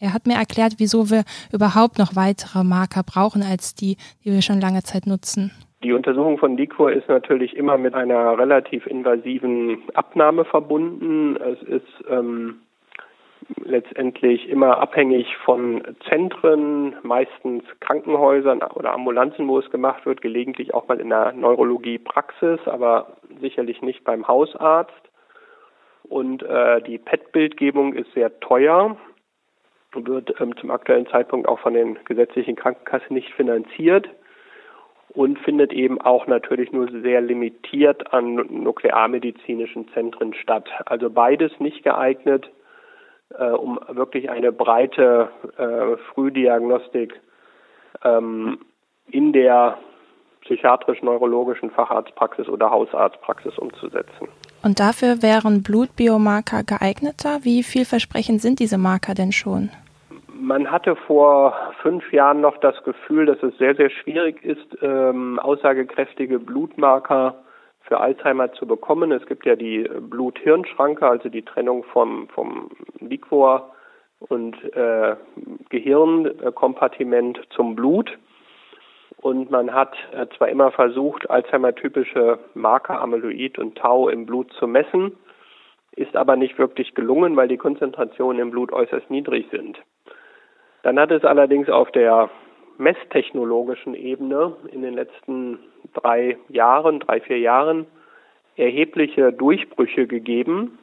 Er 0.00 0.14
hat 0.14 0.26
mir 0.26 0.34
erklärt, 0.34 0.74
wieso 0.78 1.10
wir 1.10 1.24
überhaupt 1.52 1.98
noch 1.98 2.16
weitere 2.16 2.64
Marker 2.64 3.02
brauchen 3.02 3.42
als 3.42 3.74
die, 3.74 3.98
die 4.24 4.32
wir 4.32 4.40
schon 4.40 4.58
lange 4.58 4.82
Zeit 4.82 5.06
nutzen. 5.06 5.52
Die 5.82 5.92
Untersuchung 5.92 6.38
von 6.38 6.56
Liquor 6.56 6.90
ist 6.90 7.08
natürlich 7.08 7.54
immer 7.54 7.76
mit 7.76 7.94
einer 7.94 8.38
relativ 8.38 8.86
invasiven 8.86 9.82
Abnahme 9.94 10.46
verbunden. 10.46 11.36
Es 11.36 11.62
ist 11.62 12.04
ähm, 12.08 12.60
letztendlich 13.64 14.48
immer 14.48 14.78
abhängig 14.78 15.36
von 15.44 15.82
Zentren, 16.08 16.94
meistens 17.02 17.62
Krankenhäusern 17.80 18.62
oder 18.74 18.92
Ambulanzen, 18.92 19.48
wo 19.48 19.58
es 19.58 19.70
gemacht 19.70 20.06
wird, 20.06 20.22
gelegentlich 20.22 20.72
auch 20.72 20.88
mal 20.88 21.00
in 21.00 21.10
der 21.10 21.32
Neurologie-Praxis, 21.32 22.60
aber 22.66 23.16
sicherlich 23.40 23.82
nicht 23.82 24.04
beim 24.04 24.26
Hausarzt. 24.26 24.92
Und 26.04 26.42
äh, 26.42 26.82
die 26.82 26.98
PET-Bildgebung 26.98 27.94
ist 27.94 28.12
sehr 28.14 28.38
teuer, 28.40 28.96
wird 29.92 30.40
ähm, 30.40 30.56
zum 30.56 30.70
aktuellen 30.70 31.06
Zeitpunkt 31.06 31.48
auch 31.48 31.58
von 31.60 31.74
den 31.74 31.98
gesetzlichen 32.04 32.56
Krankenkassen 32.56 33.14
nicht 33.14 33.32
finanziert 33.34 34.08
und 35.08 35.38
findet 35.40 35.72
eben 35.72 36.00
auch 36.00 36.26
natürlich 36.26 36.72
nur 36.72 36.88
sehr 37.02 37.20
limitiert 37.20 38.12
an 38.12 38.34
nuklearmedizinischen 38.34 39.88
Zentren 39.92 40.34
statt. 40.34 40.68
Also 40.86 41.10
beides 41.10 41.52
nicht 41.58 41.82
geeignet, 41.82 42.50
äh, 43.36 43.50
um 43.50 43.80
wirklich 43.88 44.30
eine 44.30 44.52
breite 44.52 45.30
äh, 45.56 45.96
Frühdiagnostik 46.12 47.20
ähm, 48.04 48.60
in 49.10 49.32
der 49.32 49.78
psychiatrisch-neurologischen 50.42 51.70
Facharztpraxis 51.70 52.48
oder 52.48 52.70
Hausarztpraxis 52.70 53.58
umzusetzen. 53.58 54.28
Und 54.62 54.80
dafür 54.80 55.22
wären 55.22 55.62
Blutbiomarker 55.62 56.62
geeigneter? 56.64 57.40
Wie 57.42 57.62
vielversprechend 57.62 58.40
sind 58.40 58.58
diese 58.58 58.78
Marker 58.78 59.14
denn 59.14 59.32
schon? 59.32 59.70
Man 60.50 60.68
hatte 60.68 60.96
vor 60.96 61.54
fünf 61.80 62.12
Jahren 62.12 62.40
noch 62.40 62.56
das 62.56 62.82
Gefühl, 62.82 63.24
dass 63.24 63.40
es 63.40 63.56
sehr, 63.58 63.76
sehr 63.76 63.88
schwierig 63.88 64.44
ist, 64.44 64.78
ähm, 64.82 65.38
aussagekräftige 65.38 66.40
Blutmarker 66.40 67.44
für 67.82 68.00
Alzheimer 68.00 68.52
zu 68.54 68.66
bekommen. 68.66 69.12
Es 69.12 69.24
gibt 69.26 69.46
ja 69.46 69.54
die 69.54 69.88
Blut-Hirn-Schranke, 69.88 71.06
also 71.06 71.28
die 71.28 71.44
Trennung 71.44 71.84
vom, 71.84 72.26
vom 72.30 72.68
Liquor 72.98 73.76
und 74.18 74.56
äh, 74.74 75.14
Gehirnkompartiment 75.68 77.38
zum 77.50 77.76
Blut. 77.76 78.18
Und 79.18 79.52
man 79.52 79.72
hat 79.72 79.94
äh, 80.10 80.26
zwar 80.36 80.48
immer 80.48 80.72
versucht, 80.72 81.30
Alzheimer-typische 81.30 82.40
Marker 82.54 83.00
Amyloid 83.00 83.56
und 83.60 83.78
Tau 83.78 84.08
im 84.08 84.26
Blut 84.26 84.52
zu 84.54 84.66
messen, 84.66 85.16
ist 85.92 86.16
aber 86.16 86.34
nicht 86.34 86.58
wirklich 86.58 86.96
gelungen, 86.96 87.36
weil 87.36 87.46
die 87.46 87.56
Konzentrationen 87.56 88.42
im 88.42 88.50
Blut 88.50 88.72
äußerst 88.72 89.10
niedrig 89.10 89.46
sind. 89.52 89.80
Dann 90.82 90.98
hat 90.98 91.10
es 91.10 91.24
allerdings 91.24 91.68
auf 91.68 91.90
der 91.92 92.30
messtechnologischen 92.78 93.94
Ebene 93.94 94.56
in 94.72 94.82
den 94.82 94.94
letzten 94.94 95.58
drei 95.94 96.38
Jahren, 96.48 97.00
drei, 97.00 97.20
vier 97.20 97.38
Jahren 97.38 97.86
erhebliche 98.56 99.32
Durchbrüche 99.32 100.06
gegeben. 100.06 100.78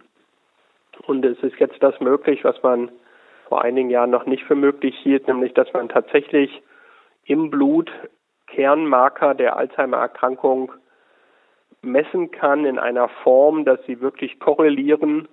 Und 1.05 1.25
es 1.25 1.37
ist 1.39 1.59
jetzt 1.59 1.81
das 1.81 1.99
möglich, 1.99 2.43
was 2.43 2.61
man 2.63 2.91
vor 3.47 3.61
einigen 3.61 3.89
Jahren 3.89 4.09
noch 4.09 4.25
nicht 4.25 4.43
für 4.43 4.55
möglich 4.55 4.95
hielt, 5.01 5.27
nämlich 5.27 5.53
dass 5.53 5.71
man 5.73 5.89
tatsächlich 5.89 6.61
im 7.25 7.49
Blut 7.49 7.91
Kernmarker 8.47 9.33
der 9.33 9.57
Alzheimer-Erkrankung 9.57 10.71
messen 11.81 12.31
kann 12.31 12.65
in 12.65 12.79
einer 12.79 13.09
Form, 13.23 13.65
dass 13.65 13.79
sie 13.85 14.01
wirklich 14.01 14.39
korrelieren 14.39 15.27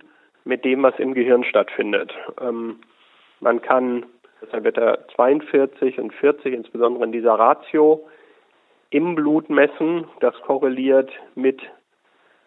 mit 0.44 0.64
dem, 0.64 0.82
was 0.82 0.98
im 0.98 1.14
Gehirn 1.14 1.44
stattfindet. 1.44 2.12
Ähm, 2.40 2.80
man 3.40 3.62
kann 3.62 4.06
Deshalb 4.44 4.64
wird 4.64 4.78
er 4.78 5.06
42 5.14 5.98
und 5.98 6.12
40, 6.12 6.52
insbesondere 6.52 7.04
in 7.04 7.12
dieser 7.12 7.34
Ratio, 7.34 8.06
im 8.90 9.14
Blut 9.14 9.48
messen. 9.48 10.06
Das 10.20 10.34
korreliert 10.42 11.10
mit 11.34 11.62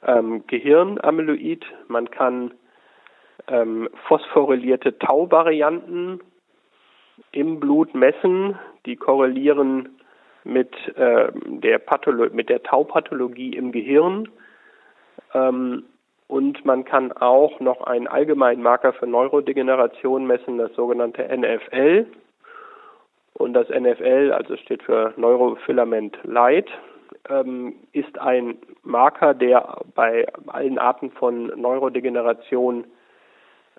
ähm, 0.06 0.46
Gehirnamyloid. 0.48 1.66
Man 1.88 2.12
kann 2.12 2.54
ähm, 3.48 3.90
phosphorylierte 4.08 5.00
Tau-Varianten 5.00 6.22
im 7.32 7.60
Blut 7.60 7.94
messen. 7.96 8.58
Die 8.86 8.96
korrelieren 8.96 9.98
mit, 10.44 10.74
äh, 10.96 11.32
der, 11.34 11.80
Patholo 11.80 12.30
mit 12.32 12.50
der 12.50 12.64
Taupathologie 12.64 13.56
im 13.56 13.72
Gehirn. 13.72 14.30
Ähm, 15.34 15.84
und 16.28 16.66
man 16.66 16.84
kann 16.84 17.14
auch 17.14 17.60
noch 17.60 17.82
einen 17.82 18.08
allgemeinen 18.08 18.62
Marker 18.62 18.94
für 18.94 19.08
Neurodegeneration 19.08 20.28
messen, 20.28 20.58
das 20.58 20.74
sogenannte 20.74 21.24
NFL. 21.24 22.06
Und 23.34 23.54
das 23.54 23.70
NFL, 23.70 24.34
also 24.34 24.58
steht 24.58 24.84
für 24.84 25.14
Neurofilament 25.16 26.18
Light, 26.24 26.70
ähm, 27.30 27.76
ist 27.94 28.20
ein 28.20 28.58
Marker, 28.84 29.34
der 29.34 29.82
bei 29.96 30.28
allen 30.48 30.80
Arten 30.80 31.12
von 31.12 31.48
Neurodegeneration 31.60 32.86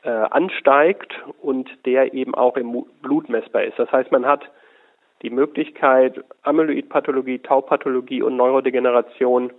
äh, 0.03 0.09
ansteigt 0.11 1.13
und 1.43 1.69
der 1.85 2.15
eben 2.15 2.35
auch 2.35 2.57
im 2.57 2.85
Blut 3.03 3.29
messbar 3.29 3.65
ist. 3.65 3.79
Das 3.79 3.91
heißt, 3.91 4.13
man 4.13 4.25
hat 4.25 4.49
die 5.23 5.31
Möglichkeit, 5.31 6.25
Amyloidpathologie, 6.43 7.41
Taupathologie 7.41 8.23
und 8.23 8.37
Neurodegeneration 8.37 9.53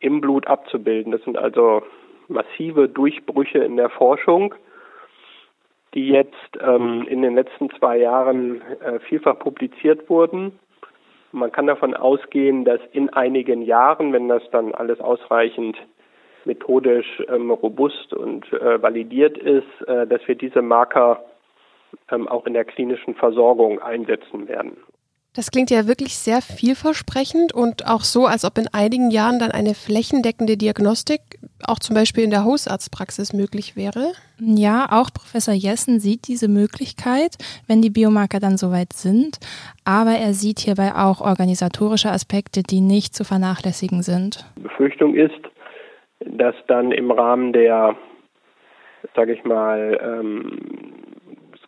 im 0.00 0.20
Blut 0.20 0.46
abzubilden. 0.46 1.12
Das 1.12 1.22
sind 1.22 1.38
also 1.38 1.82
massive 2.28 2.88
Durchbrüche 2.88 3.58
in 3.58 3.76
der 3.76 3.90
Forschung, 3.90 4.54
die 5.94 6.08
jetzt 6.08 6.58
ähm, 6.60 7.06
in 7.08 7.22
den 7.22 7.34
letzten 7.34 7.70
zwei 7.70 7.98
Jahren 7.98 8.60
äh, 8.80 8.98
vielfach 9.00 9.38
publiziert 9.38 10.08
wurden. 10.10 10.58
Man 11.32 11.52
kann 11.52 11.66
davon 11.66 11.94
ausgehen, 11.94 12.64
dass 12.64 12.80
in 12.92 13.10
einigen 13.10 13.62
Jahren, 13.62 14.12
wenn 14.12 14.28
das 14.28 14.42
dann 14.50 14.74
alles 14.74 15.00
ausreichend 15.00 15.76
methodisch 16.44 17.22
ähm, 17.28 17.50
robust 17.50 18.14
und 18.14 18.50
äh, 18.52 18.80
validiert 18.80 19.36
ist, 19.36 19.82
äh, 19.86 20.06
dass 20.06 20.26
wir 20.26 20.36
diese 20.36 20.62
Marker 20.62 21.24
ähm, 22.10 22.28
auch 22.28 22.46
in 22.46 22.54
der 22.54 22.64
klinischen 22.64 23.14
Versorgung 23.14 23.82
einsetzen 23.82 24.48
werden. 24.48 24.76
Das 25.36 25.50
klingt 25.50 25.70
ja 25.70 25.86
wirklich 25.86 26.16
sehr 26.16 26.40
vielversprechend 26.40 27.52
und 27.52 27.86
auch 27.86 28.00
so, 28.00 28.24
als 28.24 28.46
ob 28.46 28.56
in 28.56 28.68
einigen 28.72 29.10
Jahren 29.10 29.38
dann 29.38 29.50
eine 29.50 29.74
flächendeckende 29.74 30.56
Diagnostik 30.56 31.20
auch 31.66 31.78
zum 31.78 31.94
Beispiel 31.94 32.24
in 32.24 32.30
der 32.30 32.44
Hausarztpraxis 32.44 33.34
möglich 33.34 33.76
wäre. 33.76 34.12
Ja, 34.40 34.88
auch 34.90 35.10
Professor 35.12 35.52
Jessen 35.52 36.00
sieht 36.00 36.26
diese 36.28 36.48
Möglichkeit, 36.48 37.36
wenn 37.66 37.82
die 37.82 37.90
Biomarker 37.90 38.40
dann 38.40 38.56
soweit 38.56 38.94
sind. 38.94 39.38
Aber 39.84 40.12
er 40.12 40.32
sieht 40.32 40.60
hierbei 40.60 40.94
auch 40.94 41.20
organisatorische 41.20 42.10
Aspekte, 42.10 42.62
die 42.62 42.80
nicht 42.80 43.14
zu 43.14 43.24
vernachlässigen 43.24 44.02
sind. 44.02 44.46
Die 44.56 44.62
Befürchtung 44.62 45.14
ist, 45.14 45.40
dass 46.20 46.54
dann 46.66 46.92
im 46.92 47.10
Rahmen 47.10 47.52
der, 47.52 47.94
sage 49.14 49.34
ich 49.34 49.44
mal, 49.44 50.00
ähm, 50.02 51.05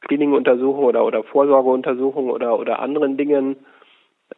Screening-Untersuchungen 0.08 0.86
oder, 0.86 1.04
oder 1.04 1.22
Vorsorgeuntersuchungen 1.22 2.30
oder, 2.30 2.58
oder 2.58 2.78
anderen 2.80 3.16
Dingen 3.18 3.56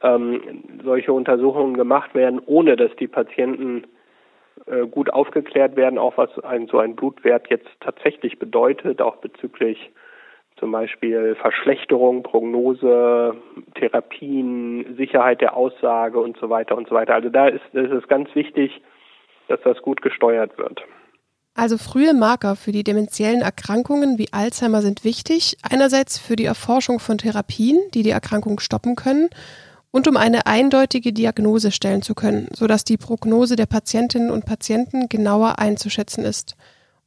ähm, 0.03 0.65
solche 0.85 1.13
Untersuchungen 1.13 1.75
gemacht 1.75 2.15
werden, 2.15 2.41
ohne 2.45 2.77
dass 2.77 2.95
die 2.97 3.07
Patienten 3.07 3.85
äh, 4.67 4.87
gut 4.87 5.13
aufgeklärt 5.13 5.77
werden, 5.77 5.99
auch 5.99 6.17
was 6.17 6.37
ein, 6.41 6.67
so 6.67 6.79
ein 6.79 6.97
Blutwert 6.97 7.49
jetzt 7.51 7.69
tatsächlich 7.81 8.39
bedeutet, 8.39 9.01
auch 9.01 9.17
bezüglich 9.17 9.91
zum 10.57 10.73
Beispiel 10.73 11.37
Verschlechterung, 11.37 12.23
Prognose, 12.23 13.35
Therapien, 13.77 14.97
Sicherheit 14.97 15.41
der 15.41 15.57
Aussage 15.57 16.19
und 16.19 16.37
so 16.37 16.51
weiter 16.51 16.77
und 16.77 16.89
so 16.89 16.95
weiter. 16.95 17.15
Also 17.15 17.31
da 17.31 17.47
ist, 17.49 17.63
ist 17.73 17.93
es 17.93 18.07
ganz 18.09 18.35
wichtig, 18.35 18.83
dass 19.49 19.61
das 19.63 19.81
gut 19.81 20.03
gesteuert 20.03 20.59
wird. 20.59 20.83
Also 21.55 21.79
frühe 21.79 22.15
Marker 22.15 22.57
für 22.57 22.73
die 22.73 22.85
demenziellen 22.85 23.43
Erkrankungen 23.43 24.19
wie 24.19 24.33
Alzheimer 24.33 24.83
sind 24.83 25.05
wichtig. 25.05 25.57
Einerseits 25.63 26.19
für 26.19 26.37
die 26.37 26.45
Erforschung 26.45 27.01
von 27.01 27.19
Therapien, 27.19 27.79
die 27.93 28.03
die 28.03 28.11
Erkrankung 28.11 28.61
stoppen 28.61 28.97
können 28.97 29.29
und 29.91 30.07
um 30.07 30.17
eine 30.17 30.47
eindeutige 30.47 31.13
Diagnose 31.13 31.73
stellen 31.73 32.03
zu 32.03 32.15
können, 32.15 32.49
sodass 32.55 32.85
die 32.85 32.97
Prognose 32.97 33.57
der 33.57 33.67
Patientinnen 33.67 34.31
und 34.31 34.47
Patienten 34.47 35.09
genauer 35.09 35.59
einzuschätzen 35.59 36.25
ist. 36.25 36.55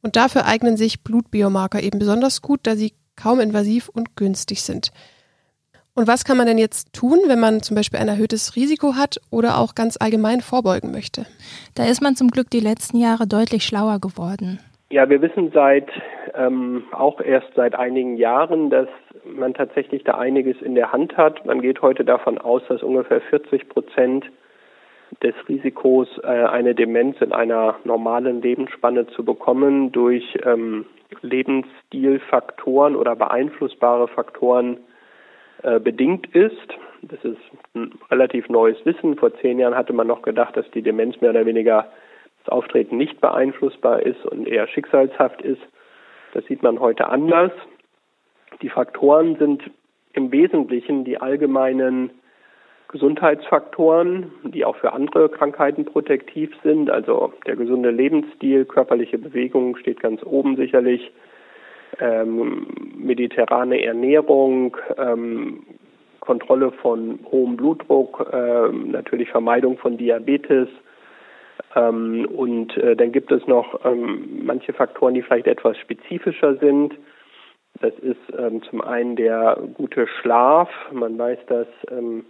Und 0.02 0.16
dafür 0.16 0.44
eignen 0.44 0.76
sich 0.76 1.02
Blutbiomarker 1.02 1.82
eben 1.82 1.98
besonders 1.98 2.42
gut, 2.42 2.60
da 2.64 2.76
sie 2.76 2.92
kaum 3.16 3.40
invasiv 3.40 3.88
und 3.88 4.16
günstig 4.16 4.62
sind. 4.62 4.90
Und 5.96 6.08
was 6.08 6.24
kann 6.24 6.36
man 6.36 6.46
denn 6.46 6.58
jetzt 6.58 6.92
tun, 6.92 7.20
wenn 7.28 7.38
man 7.38 7.60
zum 7.60 7.76
Beispiel 7.76 8.00
ein 8.00 8.08
erhöhtes 8.08 8.56
Risiko 8.56 8.96
hat 8.96 9.20
oder 9.30 9.58
auch 9.58 9.76
ganz 9.76 9.96
allgemein 9.96 10.40
vorbeugen 10.40 10.90
möchte? 10.90 11.24
Da 11.76 11.84
ist 11.84 12.02
man 12.02 12.16
zum 12.16 12.28
Glück 12.28 12.50
die 12.50 12.58
letzten 12.58 12.96
Jahre 12.96 13.28
deutlich 13.28 13.62
schlauer 13.62 14.00
geworden. 14.00 14.58
Ja, 14.90 15.08
wir 15.08 15.22
wissen 15.22 15.52
seit 15.54 15.88
ähm, 16.34 16.82
auch 16.90 17.20
erst 17.20 17.54
seit 17.54 17.76
einigen 17.76 18.16
Jahren, 18.16 18.70
dass 18.70 18.88
man 19.24 19.54
tatsächlich 19.54 20.02
da 20.02 20.18
einiges 20.18 20.60
in 20.62 20.74
der 20.74 20.92
Hand 20.92 21.16
hat. 21.16 21.46
Man 21.46 21.62
geht 21.62 21.80
heute 21.80 22.04
davon 22.04 22.38
aus, 22.38 22.62
dass 22.68 22.82
ungefähr 22.82 23.20
40 23.20 23.68
Prozent 23.68 24.26
des 25.22 25.34
Risikos, 25.48 26.08
äh, 26.24 26.26
eine 26.26 26.74
Demenz 26.74 27.20
in 27.20 27.32
einer 27.32 27.76
normalen 27.84 28.42
Lebensspanne 28.42 29.06
zu 29.06 29.24
bekommen 29.24 29.92
durch 29.92 30.36
ähm, 30.44 30.86
Lebensstilfaktoren 31.22 32.96
oder 32.96 33.14
beeinflussbare 33.14 34.08
Faktoren 34.08 34.78
äh, 35.64 35.80
bedingt 35.80 36.26
ist. 36.34 36.74
Das 37.02 37.24
ist 37.24 37.40
ein 37.74 37.92
relativ 38.10 38.48
neues 38.48 38.76
Wissen. 38.84 39.16
Vor 39.16 39.34
zehn 39.40 39.58
Jahren 39.58 39.74
hatte 39.74 39.92
man 39.92 40.06
noch 40.06 40.22
gedacht, 40.22 40.56
dass 40.56 40.70
die 40.72 40.82
Demenz 40.82 41.20
mehr 41.20 41.30
oder 41.30 41.46
weniger 41.46 41.90
das 42.44 42.52
Auftreten 42.52 42.98
nicht 42.98 43.20
beeinflussbar 43.20 44.02
ist 44.02 44.24
und 44.26 44.46
eher 44.46 44.68
schicksalshaft 44.68 45.40
ist. 45.42 45.62
Das 46.34 46.44
sieht 46.46 46.62
man 46.62 46.80
heute 46.80 47.08
anders. 47.08 47.52
Die 48.60 48.68
Faktoren 48.68 49.36
sind 49.36 49.70
im 50.12 50.30
Wesentlichen 50.32 51.04
die 51.04 51.18
allgemeinen 51.18 52.10
Gesundheitsfaktoren, 52.88 54.30
die 54.44 54.64
auch 54.64 54.76
für 54.76 54.92
andere 54.92 55.28
Krankheiten 55.28 55.84
protektiv 55.84 56.50
sind. 56.62 56.90
Also 56.90 57.32
der 57.46 57.56
gesunde 57.56 57.90
Lebensstil, 57.90 58.66
körperliche 58.66 59.18
Bewegung 59.18 59.76
steht 59.76 60.00
ganz 60.00 60.22
oben 60.22 60.56
sicherlich. 60.56 61.10
Ähm, 62.00 62.66
mediterrane 62.96 63.82
Ernährung, 63.84 64.76
ähm, 64.96 65.64
Kontrolle 66.20 66.72
von 66.72 67.18
hohem 67.30 67.56
Blutdruck, 67.56 68.30
ähm, 68.32 68.90
natürlich 68.90 69.28
Vermeidung 69.30 69.76
von 69.78 69.96
Diabetes. 69.98 70.68
Ähm, 71.76 72.26
und 72.26 72.76
äh, 72.76 72.96
dann 72.96 73.12
gibt 73.12 73.30
es 73.30 73.46
noch 73.46 73.84
ähm, 73.84 74.42
manche 74.44 74.72
Faktoren, 74.72 75.14
die 75.14 75.22
vielleicht 75.22 75.46
etwas 75.46 75.76
spezifischer 75.78 76.56
sind. 76.56 76.94
Das 77.80 77.92
ist 77.98 78.20
ähm, 78.38 78.62
zum 78.62 78.80
einen 78.80 79.16
der 79.16 79.58
gute 79.74 80.06
Schlaf. 80.06 80.70
Man 80.92 81.18
weiß, 81.18 81.38
dass 81.46 81.66
ähm, 81.90 82.24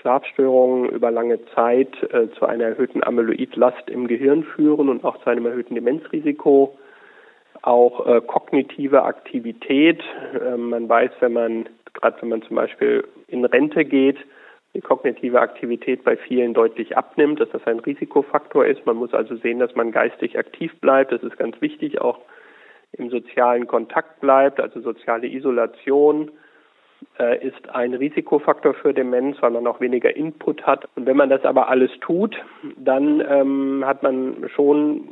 Schlafstörungen 0.00 0.88
über 0.88 1.10
lange 1.10 1.44
Zeit 1.54 1.94
äh, 2.12 2.28
zu 2.38 2.46
einer 2.46 2.64
erhöhten 2.64 3.04
Amyloidlast 3.04 3.90
im 3.90 4.06
Gehirn 4.06 4.44
führen 4.44 4.88
und 4.88 5.04
auch 5.04 5.18
zu 5.22 5.30
einem 5.30 5.46
erhöhten 5.46 5.74
Demenzrisiko. 5.74 6.78
Auch 7.68 8.06
äh, 8.06 8.22
kognitive 8.22 9.02
Aktivität. 9.02 10.02
Äh, 10.32 10.56
man 10.56 10.88
weiß, 10.88 11.10
wenn 11.20 11.34
man, 11.34 11.68
gerade 11.92 12.16
wenn 12.22 12.30
man 12.30 12.40
zum 12.40 12.56
Beispiel 12.56 13.06
in 13.26 13.44
Rente 13.44 13.84
geht, 13.84 14.16
die 14.74 14.80
kognitive 14.80 15.38
Aktivität 15.38 16.02
bei 16.02 16.16
vielen 16.16 16.54
deutlich 16.54 16.96
abnimmt, 16.96 17.40
dass 17.40 17.50
das 17.50 17.66
ein 17.66 17.80
Risikofaktor 17.80 18.64
ist. 18.64 18.86
Man 18.86 18.96
muss 18.96 19.12
also 19.12 19.36
sehen, 19.36 19.58
dass 19.58 19.74
man 19.74 19.92
geistig 19.92 20.38
aktiv 20.38 20.72
bleibt. 20.80 21.12
Das 21.12 21.22
ist 21.22 21.36
ganz 21.36 21.60
wichtig, 21.60 22.00
auch 22.00 22.20
im 22.92 23.10
sozialen 23.10 23.66
Kontakt 23.66 24.22
bleibt, 24.22 24.60
also 24.60 24.80
soziale 24.80 25.26
Isolation 25.26 26.30
äh, 27.18 27.46
ist 27.46 27.68
ein 27.68 27.92
Risikofaktor 27.92 28.72
für 28.72 28.94
Demenz, 28.94 29.36
weil 29.42 29.50
man 29.50 29.66
auch 29.66 29.80
weniger 29.82 30.16
Input 30.16 30.66
hat. 30.66 30.88
Und 30.96 31.04
wenn 31.04 31.18
man 31.18 31.28
das 31.28 31.44
aber 31.44 31.68
alles 31.68 31.90
tut, 32.00 32.34
dann 32.78 33.22
ähm, 33.28 33.84
hat 33.84 34.02
man 34.02 34.48
schon 34.54 35.08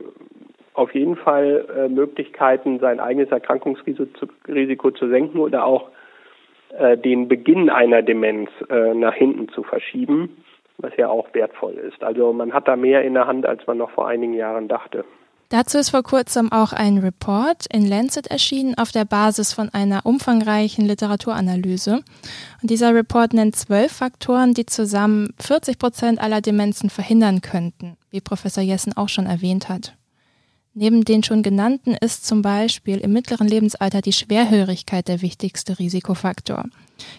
auf 0.76 0.94
jeden 0.94 1.16
Fall 1.16 1.66
äh, 1.74 1.88
Möglichkeiten, 1.88 2.78
sein 2.78 3.00
eigenes 3.00 3.30
Erkrankungsrisiko 3.30 4.90
zu, 4.90 5.08
senken 5.08 5.38
oder 5.40 5.64
auch 5.64 5.90
äh, 6.78 6.98
den 6.98 7.28
Beginn 7.28 7.70
einer 7.70 8.02
Demenz 8.02 8.50
äh, 8.68 8.94
nach 8.94 9.14
hinten 9.14 9.48
zu 9.48 9.62
verschieben, 9.62 10.36
was 10.78 10.94
ja 10.96 11.08
auch 11.08 11.32
wertvoll 11.32 11.74
ist. 11.74 12.02
Also 12.04 12.32
man 12.32 12.52
hat 12.52 12.68
da 12.68 12.76
mehr 12.76 13.02
in 13.02 13.14
der 13.14 13.26
Hand, 13.26 13.46
als 13.46 13.66
man 13.66 13.78
noch 13.78 13.90
vor 13.90 14.06
einigen 14.06 14.34
Jahren 14.34 14.68
dachte. 14.68 15.04
Dazu 15.48 15.78
ist 15.78 15.90
vor 15.90 16.02
kurzem 16.02 16.50
auch 16.50 16.72
ein 16.72 16.98
Report 16.98 17.66
in 17.72 17.88
Lancet 17.88 18.26
erschienen 18.26 18.76
auf 18.76 18.90
der 18.90 19.04
Basis 19.04 19.52
von 19.52 19.68
einer 19.72 20.04
umfangreichen 20.04 20.84
Literaturanalyse. 20.84 22.00
Und 22.60 22.70
dieser 22.70 22.92
Report 22.92 23.32
nennt 23.32 23.54
zwölf 23.54 23.92
Faktoren, 23.92 24.54
die 24.54 24.66
zusammen 24.66 25.32
40 25.38 25.78
Prozent 25.78 26.20
aller 26.20 26.40
Demenzen 26.40 26.90
verhindern 26.90 27.42
könnten, 27.42 27.96
wie 28.10 28.20
Professor 28.20 28.62
Jessen 28.62 28.96
auch 28.96 29.08
schon 29.08 29.26
erwähnt 29.26 29.68
hat. 29.68 29.94
Neben 30.78 31.06
den 31.06 31.22
schon 31.22 31.42
genannten 31.42 31.94
ist 31.94 32.26
zum 32.26 32.42
Beispiel 32.42 32.98
im 32.98 33.10
mittleren 33.10 33.48
Lebensalter 33.48 34.02
die 34.02 34.12
Schwerhörigkeit 34.12 35.08
der 35.08 35.22
wichtigste 35.22 35.78
Risikofaktor. 35.78 36.66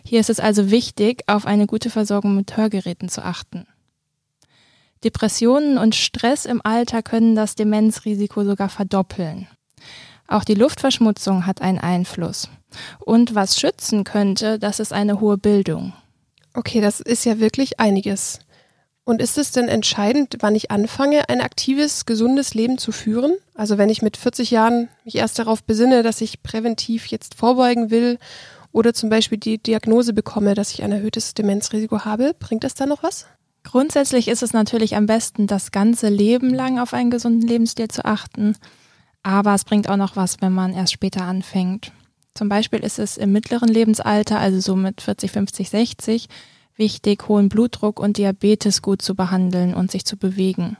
Hier 0.06 0.20
ist 0.20 0.30
es 0.30 0.40
also 0.40 0.70
wichtig, 0.70 1.24
auf 1.26 1.48
eine 1.48 1.66
gute 1.66 1.90
Versorgung 1.90 2.36
mit 2.36 2.56
Hörgeräten 2.56 3.10
zu 3.10 3.26
achten. 3.26 3.66
Depressionen 5.04 5.80
und 5.80 5.96
Stress 5.96 6.46
im 6.46 6.62
Alter 6.64 7.02
können 7.02 7.36
das 7.36 7.56
Demenzrisiko 7.56 8.44
sogar 8.44 8.70
verdoppeln. 8.70 9.48
Auch 10.28 10.44
die 10.44 10.54
Luftverschmutzung 10.54 11.48
hat 11.48 11.60
einen 11.64 11.80
Einfluss. 11.80 12.50
Und 13.00 13.34
was 13.34 13.60
schützen 13.60 14.04
könnte, 14.04 14.60
das 14.60 14.80
ist 14.80 14.94
eine 14.94 15.20
hohe 15.20 15.40
Bildung. 15.40 15.94
Okay, 16.54 16.80
das 16.80 17.00
ist 17.00 17.26
ja 17.26 17.40
wirklich 17.40 17.80
einiges. 17.80 18.38
Und 19.08 19.22
ist 19.22 19.38
es 19.38 19.52
denn 19.52 19.70
entscheidend, 19.70 20.36
wann 20.42 20.54
ich 20.54 20.70
anfange, 20.70 21.30
ein 21.30 21.40
aktives, 21.40 22.06
gesundes 22.06 22.54
Leben 22.56 22.78
zu 22.78 22.92
führen? 22.92 23.36
Also 23.56 23.78
wenn 23.78 23.88
ich 23.88 24.02
mit 24.02 24.18
40 24.18 24.52
Jahren 24.52 24.90
mich 25.06 25.16
erst 25.16 25.40
darauf 25.40 25.64
besinne, 25.64 26.04
dass 26.04 26.20
ich 26.20 26.44
präventiv 26.44 27.06
jetzt 27.06 27.34
vorbeugen 27.34 27.90
will 27.90 28.20
oder 28.74 28.94
zum 28.94 29.10
Beispiel 29.10 29.38
die 29.38 29.60
Diagnose 29.60 30.12
bekomme, 30.12 30.56
dass 30.56 30.74
ich 30.74 30.84
ein 30.84 30.92
erhöhtes 30.92 31.34
Demenzrisiko 31.34 32.04
habe, 32.04 32.36
bringt 32.38 32.66
das 32.66 32.74
da 32.74 32.86
noch 32.86 33.02
was? 33.02 33.28
Grundsätzlich 33.64 34.28
ist 34.28 34.44
es 34.44 34.52
natürlich 34.52 34.98
am 34.98 35.06
besten, 35.06 35.48
das 35.48 35.72
ganze 35.72 36.10
Leben 36.10 36.54
lang 36.54 36.78
auf 36.78 36.94
einen 36.94 37.10
gesunden 37.10 37.48
Lebensstil 37.48 37.88
zu 37.88 38.04
achten. 38.04 38.58
Aber 39.24 39.54
es 39.54 39.64
bringt 39.64 39.88
auch 39.88 39.96
noch 39.96 40.18
was, 40.18 40.42
wenn 40.42 40.52
man 40.52 40.74
erst 40.74 40.92
später 40.92 41.22
anfängt. 41.22 41.94
Zum 42.34 42.50
Beispiel 42.50 42.80
ist 42.80 43.00
es 43.00 43.16
im 43.16 43.32
mittleren 43.32 43.70
Lebensalter, 43.70 44.38
also 44.38 44.60
so 44.60 44.76
mit 44.76 45.00
40, 45.00 45.32
50, 45.32 45.70
60, 45.70 46.28
wichtig, 46.78 47.28
hohen 47.28 47.50
Blutdruck 47.50 48.00
und 48.00 48.18
Diabetes 48.18 48.82
gut 48.82 49.02
zu 49.02 49.16
behandeln 49.16 49.74
und 49.74 49.92
sich 49.92 50.06
zu 50.06 50.18
bewegen. 50.18 50.78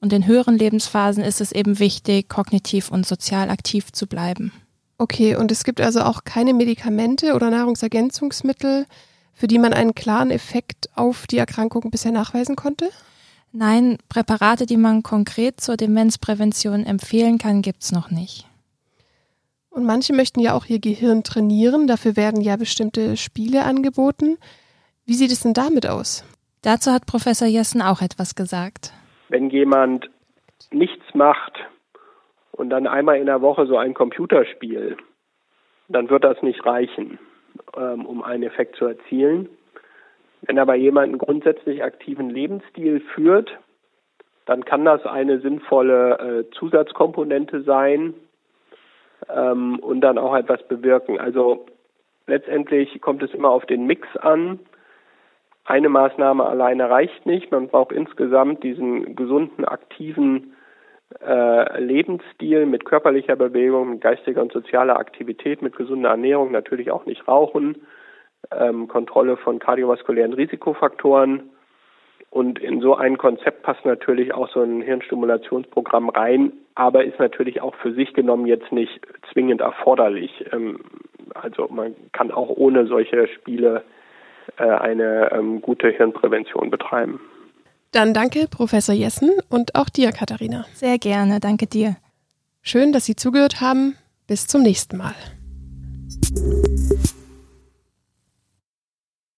Und 0.00 0.12
in 0.12 0.26
höheren 0.26 0.56
Lebensphasen 0.56 1.22
ist 1.22 1.40
es 1.40 1.52
eben 1.52 1.78
wichtig, 1.78 2.28
kognitiv 2.28 2.90
und 2.90 3.06
sozial 3.06 3.50
aktiv 3.50 3.92
zu 3.92 4.06
bleiben. 4.06 4.52
Okay, 4.96 5.36
und 5.36 5.50
es 5.52 5.64
gibt 5.64 5.80
also 5.80 6.00
auch 6.02 6.24
keine 6.24 6.54
Medikamente 6.54 7.34
oder 7.34 7.50
Nahrungsergänzungsmittel, 7.50 8.86
für 9.32 9.46
die 9.46 9.58
man 9.58 9.72
einen 9.72 9.94
klaren 9.94 10.30
Effekt 10.30 10.90
auf 10.94 11.26
die 11.26 11.38
Erkrankung 11.38 11.90
bisher 11.90 12.12
nachweisen 12.12 12.56
konnte? 12.56 12.90
Nein, 13.52 13.98
Präparate, 14.08 14.66
die 14.66 14.76
man 14.76 15.02
konkret 15.02 15.60
zur 15.60 15.76
Demenzprävention 15.76 16.84
empfehlen 16.84 17.38
kann, 17.38 17.62
gibt 17.62 17.82
es 17.82 17.92
noch 17.92 18.10
nicht. 18.10 18.46
Und 19.70 19.86
manche 19.86 20.12
möchten 20.12 20.40
ja 20.40 20.54
auch 20.54 20.66
ihr 20.66 20.78
Gehirn 20.78 21.22
trainieren, 21.22 21.86
dafür 21.86 22.16
werden 22.16 22.42
ja 22.42 22.56
bestimmte 22.56 23.16
Spiele 23.16 23.64
angeboten. 23.64 24.36
Wie 25.10 25.14
sieht 25.14 25.32
es 25.32 25.42
denn 25.42 25.54
damit 25.54 25.88
aus? 25.88 26.24
Dazu 26.62 26.92
hat 26.92 27.04
Professor 27.04 27.48
Jessen 27.48 27.82
auch 27.82 28.00
etwas 28.00 28.36
gesagt. 28.36 28.92
Wenn 29.28 29.50
jemand 29.50 30.08
nichts 30.70 31.02
macht 31.14 31.58
und 32.52 32.70
dann 32.70 32.86
einmal 32.86 33.18
in 33.18 33.26
der 33.26 33.42
Woche 33.42 33.66
so 33.66 33.76
ein 33.76 33.92
Computerspiel, 33.92 34.96
dann 35.88 36.10
wird 36.10 36.22
das 36.22 36.40
nicht 36.42 36.64
reichen 36.64 37.18
ähm, 37.76 38.06
um 38.06 38.22
einen 38.22 38.44
Effekt 38.44 38.76
zu 38.76 38.84
erzielen. 38.84 39.48
Wenn 40.42 40.60
aber 40.60 40.76
jemand 40.76 41.08
einen 41.08 41.18
grundsätzlich 41.18 41.82
aktiven 41.82 42.30
Lebensstil 42.30 43.00
führt, 43.00 43.50
dann 44.46 44.64
kann 44.64 44.84
das 44.84 45.04
eine 45.06 45.40
sinnvolle 45.40 46.18
äh, 46.20 46.50
Zusatzkomponente 46.56 47.62
sein 47.64 48.14
ähm, 49.28 49.80
und 49.80 50.02
dann 50.02 50.18
auch 50.18 50.36
etwas 50.36 50.62
bewirken. 50.68 51.18
Also 51.18 51.66
letztendlich 52.28 53.00
kommt 53.00 53.24
es 53.24 53.34
immer 53.34 53.50
auf 53.50 53.66
den 53.66 53.88
Mix 53.88 54.06
an. 54.16 54.60
Eine 55.70 55.88
Maßnahme 55.88 56.44
alleine 56.44 56.90
reicht 56.90 57.26
nicht. 57.26 57.52
Man 57.52 57.68
braucht 57.68 57.92
insgesamt 57.92 58.64
diesen 58.64 59.14
gesunden, 59.14 59.64
aktiven 59.64 60.56
äh, 61.24 61.80
Lebensstil 61.80 62.66
mit 62.66 62.84
körperlicher 62.84 63.36
Bewegung, 63.36 63.90
mit 63.90 64.00
geistiger 64.00 64.42
und 64.42 64.50
sozialer 64.50 64.98
Aktivität, 64.98 65.62
mit 65.62 65.76
gesunder 65.76 66.10
Ernährung, 66.10 66.50
natürlich 66.50 66.90
auch 66.90 67.06
nicht 67.06 67.28
rauchen, 67.28 67.82
ähm, 68.50 68.88
Kontrolle 68.88 69.36
von 69.36 69.60
kardiovaskulären 69.60 70.32
Risikofaktoren. 70.32 71.50
Und 72.30 72.58
in 72.58 72.80
so 72.80 72.96
ein 72.96 73.16
Konzept 73.16 73.62
passt 73.62 73.84
natürlich 73.84 74.34
auch 74.34 74.48
so 74.48 74.62
ein 74.62 74.82
Hirnstimulationsprogramm 74.82 76.08
rein, 76.08 76.52
aber 76.74 77.04
ist 77.04 77.20
natürlich 77.20 77.60
auch 77.60 77.76
für 77.76 77.92
sich 77.92 78.12
genommen 78.12 78.46
jetzt 78.46 78.72
nicht 78.72 79.00
zwingend 79.32 79.60
erforderlich. 79.60 80.46
Ähm, 80.52 80.80
also 81.32 81.68
man 81.70 81.94
kann 82.10 82.32
auch 82.32 82.48
ohne 82.48 82.88
solche 82.88 83.28
Spiele 83.28 83.84
eine 84.58 85.30
ähm, 85.32 85.60
gute 85.60 85.88
Hirnprävention 85.88 86.70
betreiben. 86.70 87.20
Dann 87.92 88.14
danke 88.14 88.46
Professor 88.48 88.94
Jessen 88.94 89.30
und 89.48 89.74
auch 89.74 89.88
dir, 89.88 90.12
Katharina. 90.12 90.64
Sehr 90.74 90.98
gerne, 90.98 91.40
danke 91.40 91.66
dir. 91.66 91.96
Schön, 92.62 92.92
dass 92.92 93.06
Sie 93.06 93.16
zugehört 93.16 93.60
haben. 93.60 93.96
Bis 94.26 94.46
zum 94.46 94.62
nächsten 94.62 94.96
Mal. 94.96 95.14